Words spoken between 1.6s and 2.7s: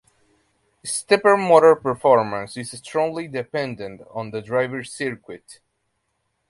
performance